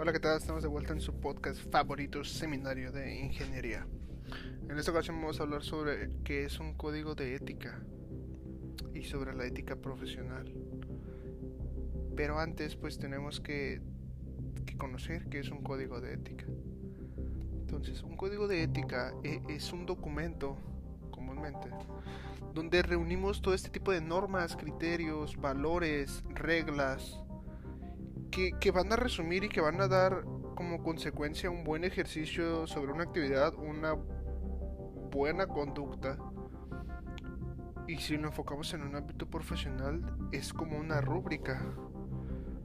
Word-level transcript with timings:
Hola, 0.00 0.12
¿qué 0.12 0.20
tal? 0.20 0.36
Estamos 0.36 0.62
de 0.62 0.68
vuelta 0.68 0.92
en 0.92 1.00
su 1.00 1.12
podcast 1.18 1.60
favorito, 1.72 2.22
Seminario 2.22 2.92
de 2.92 3.18
Ingeniería. 3.18 3.84
En 4.68 4.78
esta 4.78 4.92
ocasión 4.92 5.16
vamos 5.16 5.40
a 5.40 5.42
hablar 5.42 5.64
sobre 5.64 6.12
qué 6.22 6.44
es 6.44 6.60
un 6.60 6.74
código 6.74 7.16
de 7.16 7.34
ética 7.34 7.82
y 8.94 9.02
sobre 9.02 9.34
la 9.34 9.44
ética 9.44 9.74
profesional. 9.74 10.54
Pero 12.14 12.38
antes, 12.38 12.76
pues 12.76 12.96
tenemos 13.00 13.40
que, 13.40 13.82
que 14.66 14.76
conocer 14.76 15.28
qué 15.30 15.40
es 15.40 15.50
un 15.50 15.64
código 15.64 16.00
de 16.00 16.14
ética. 16.14 16.44
Entonces, 17.62 18.04
un 18.04 18.16
código 18.16 18.46
de 18.46 18.62
ética 18.62 19.12
e, 19.24 19.42
es 19.48 19.72
un 19.72 19.84
documento, 19.84 20.56
comúnmente, 21.10 21.70
donde 22.54 22.82
reunimos 22.82 23.42
todo 23.42 23.52
este 23.52 23.68
tipo 23.68 23.90
de 23.90 24.00
normas, 24.00 24.54
criterios, 24.54 25.36
valores, 25.36 26.22
reglas, 26.28 27.20
que, 28.60 28.70
van 28.70 28.92
a 28.92 28.96
resumir 28.96 29.44
y 29.44 29.48
que 29.48 29.60
van 29.60 29.80
a 29.80 29.88
dar 29.88 30.24
como 30.54 30.82
consecuencia 30.82 31.50
un 31.50 31.64
buen 31.64 31.84
ejercicio 31.84 32.66
sobre 32.66 32.92
una 32.92 33.04
actividad, 33.04 33.54
una 33.54 33.94
buena 35.10 35.46
conducta. 35.46 36.18
Y 37.86 37.96
si 37.98 38.18
nos 38.18 38.32
enfocamos 38.32 38.72
en 38.74 38.82
un 38.82 38.96
ámbito 38.96 39.28
profesional, 39.28 40.02
es 40.32 40.52
como 40.52 40.78
una 40.78 41.00
rúbrica 41.00 41.60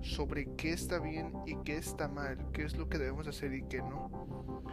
sobre 0.00 0.54
qué 0.56 0.72
está 0.72 1.00
bien 1.00 1.32
y 1.46 1.56
qué 1.64 1.76
está 1.76 2.08
mal, 2.08 2.50
qué 2.52 2.64
es 2.64 2.76
lo 2.76 2.88
que 2.88 2.98
debemos 2.98 3.26
hacer 3.26 3.52
y 3.52 3.62
qué 3.64 3.78
no. 3.78 4.64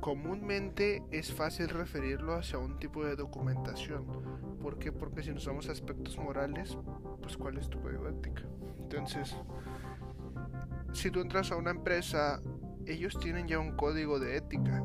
Comúnmente 0.00 1.02
es 1.10 1.30
fácil 1.30 1.68
referirlo 1.68 2.34
hacia 2.34 2.58
un 2.58 2.78
tipo 2.78 3.04
de 3.04 3.16
documentación. 3.16 4.06
¿Por 4.62 4.78
qué? 4.78 4.92
Porque 4.92 5.22
si 5.22 5.30
nos 5.30 5.46
vamos 5.46 5.68
a 5.68 5.72
aspectos 5.72 6.16
morales, 6.16 6.78
pues 7.20 7.36
¿cuál 7.36 7.58
es 7.58 7.68
tu 7.68 7.80
código 7.82 8.08
ética? 8.08 8.42
Entonces, 8.78 9.36
si 10.92 11.10
tú 11.10 11.20
entras 11.20 11.52
a 11.52 11.56
una 11.56 11.70
empresa, 11.70 12.40
ellos 12.86 13.18
tienen 13.18 13.46
ya 13.46 13.58
un 13.58 13.76
código 13.76 14.18
de 14.18 14.36
ética. 14.36 14.82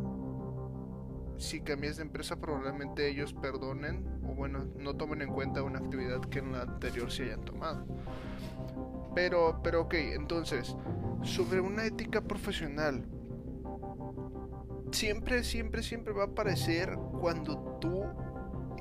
Si 1.37 1.61
cambias 1.61 1.95
de 1.95 2.03
empresa, 2.03 2.35
probablemente 2.35 3.07
ellos 3.07 3.33
perdonen 3.33 4.05
o 4.27 4.35
bueno, 4.35 4.65
no 4.77 4.95
tomen 4.95 5.21
en 5.21 5.31
cuenta 5.31 5.63
una 5.63 5.79
actividad 5.79 6.19
que 6.21 6.39
en 6.39 6.51
la 6.51 6.63
anterior 6.63 7.09
se 7.09 7.23
hayan 7.23 7.45
tomado. 7.45 7.85
Pero, 9.15 9.61
pero 9.63 9.83
ok, 9.83 9.93
entonces, 9.93 10.75
sobre 11.23 11.61
una 11.61 11.85
ética 11.85 12.19
profesional, 12.19 13.05
siempre, 14.91 15.43
siempre, 15.43 15.83
siempre 15.83 16.13
va 16.13 16.23
a 16.23 16.27
aparecer 16.27 16.97
cuando 17.19 17.77
tú 17.79 18.03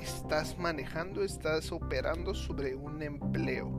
estás 0.00 0.58
manejando, 0.58 1.22
estás 1.22 1.72
operando 1.72 2.34
sobre 2.34 2.74
un 2.74 3.02
empleo. 3.02 3.70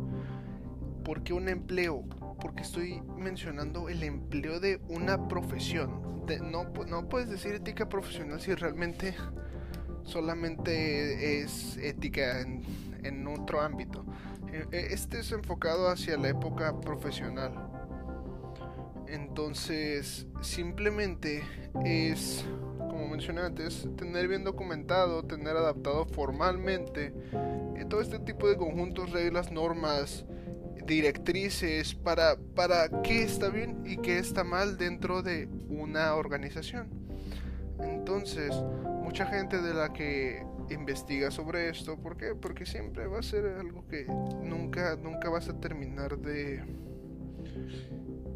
¿Por 1.04 1.24
qué 1.24 1.34
un 1.34 1.50
empleo? 1.50 2.04
Porque 2.42 2.64
estoy 2.64 3.02
mencionando 3.18 3.90
el 3.90 4.04
empleo 4.04 4.60
de 4.60 4.82
una 4.88 5.28
profesión. 5.28 6.26
no, 6.52 6.64
no 6.88 7.10
puedes 7.10 7.30
decir 7.30 7.54
ética 7.54 7.88
profesional 7.88 8.42
si 8.42 8.54
realmente 8.56 9.16
solamente 10.04 11.42
es 11.42 11.78
ética 11.78 12.42
en, 12.42 12.64
en 13.04 13.28
otro 13.28 13.62
ámbito. 13.62 14.06
E, 14.52 14.66
e, 14.72 14.94
este 14.94 15.20
es 15.20 15.32
enfocado 15.32 15.90
hacia 15.90 16.18
la 16.18 16.30
época 16.30 16.80
profesional. 16.80 17.75
Entonces, 19.08 20.28
simplemente 20.42 21.44
es, 21.84 22.46
como 22.78 23.08
mencioné 23.08 23.42
antes, 23.42 23.88
tener 23.98 24.28
bien 24.28 24.44
documentado, 24.44 25.24
tener 25.24 25.56
adaptado 25.56 26.06
formalmente 26.06 27.14
eh, 27.76 27.86
todo 27.90 28.02
este 28.02 28.20
tipo 28.20 28.48
de 28.48 28.58
conjuntos, 28.58 29.12
reglas, 29.12 29.52
normas, 29.52 30.26
directrices 30.86 31.96
para, 31.96 32.38
para 32.56 33.02
qué 33.02 33.24
está 33.24 33.50
bien 33.50 33.84
y 33.86 33.98
qué 33.98 34.20
está 34.20 34.44
mal 34.44 34.78
dentro 34.78 35.22
de 35.22 35.48
una 35.70 36.16
organización. 36.16 36.90
Entonces, 37.80 38.54
mucha 39.04 39.26
gente 39.26 39.62
de 39.62 39.74
la 39.74 39.94
que 39.94 40.46
investiga 40.70 41.32
sobre 41.32 41.70
esto, 41.70 41.98
¿por 41.98 42.18
qué? 42.18 42.36
Porque 42.36 42.66
siempre 42.66 43.08
va 43.08 43.20
a 43.20 43.24
ser 43.24 43.46
algo 43.46 43.88
que 43.88 44.06
nunca, 44.06 44.96
nunca 44.96 45.30
vas 45.30 45.50
a 45.50 45.60
terminar 45.60 46.18
de, 46.18 46.64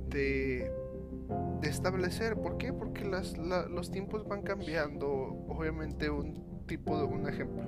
de, 0.09 0.71
establecer. 1.63 2.35
¿Por 2.35 2.57
qué? 2.57 2.73
Porque 2.73 3.05
las, 3.05 3.37
los 3.37 3.91
tiempos 3.91 4.27
van 4.27 4.41
cambiando. 4.43 5.07
Obviamente 5.47 6.09
un 6.09 6.65
tipo 6.67 6.97
de, 6.97 7.03
un 7.03 7.27
ejemplo, 7.27 7.63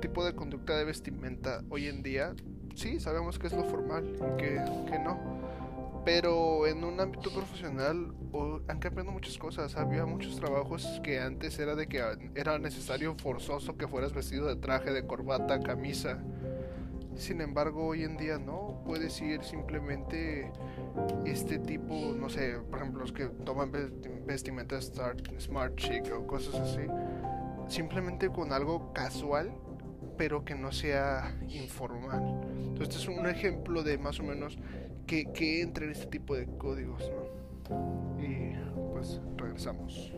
tipo 0.00 0.24
de 0.24 0.34
conducta 0.34 0.76
de 0.76 0.84
vestimenta 0.84 1.62
hoy 1.70 1.86
en 1.86 2.02
día 2.02 2.34
sí, 2.74 3.00
sabemos 3.00 3.38
que 3.38 3.46
es 3.46 3.52
lo 3.52 3.64
formal 3.64 4.16
y 4.16 4.36
que, 4.36 4.62
que 4.90 4.98
no. 4.98 5.18
Pero 6.04 6.66
en 6.66 6.84
un 6.84 7.00
ámbito 7.00 7.32
profesional 7.32 8.12
han 8.68 8.78
cambiado 8.78 9.10
muchas 9.10 9.38
cosas. 9.38 9.74
Había 9.76 10.04
muchos 10.04 10.36
trabajos 10.36 11.00
que 11.02 11.18
antes 11.18 11.58
era 11.58 11.74
de 11.74 11.86
que 11.86 12.02
era 12.34 12.58
necesario 12.58 13.14
forzoso 13.16 13.78
que 13.78 13.88
fueras 13.88 14.12
vestido 14.12 14.46
de 14.46 14.56
traje, 14.56 14.92
de 14.92 15.06
corbata, 15.06 15.60
camisa. 15.60 16.22
Sin 17.16 17.40
embargo, 17.40 17.86
hoy 17.86 18.04
en 18.04 18.16
día 18.16 18.38
no. 18.38 18.82
Puedes 18.84 19.20
ir 19.20 19.42
simplemente 19.42 20.50
este 21.24 21.58
tipo, 21.58 21.94
no 22.16 22.28
sé, 22.28 22.58
por 22.70 22.80
ejemplo, 22.80 23.00
los 23.00 23.12
que 23.12 23.26
toman 23.26 23.72
vestimenta 24.26 24.80
smart 24.80 25.76
chic 25.76 26.12
o 26.12 26.26
cosas 26.26 26.54
así. 26.56 26.82
Simplemente 27.68 28.28
con 28.28 28.52
algo 28.52 28.92
casual 28.92 29.52
pero 30.16 30.44
que 30.44 30.54
no 30.54 30.72
sea 30.72 31.36
informal. 31.48 32.22
Entonces, 32.56 32.96
este 32.96 33.12
es 33.12 33.18
un 33.18 33.26
ejemplo 33.26 33.82
de 33.82 33.98
más 33.98 34.20
o 34.20 34.22
menos 34.22 34.58
que, 35.06 35.32
que 35.32 35.62
entra 35.62 35.84
en 35.84 35.92
este 35.92 36.06
tipo 36.06 36.34
de 36.34 36.46
códigos. 36.58 37.10
¿no? 37.10 38.22
Y 38.22 38.54
pues 38.92 39.20
regresamos. 39.36 40.12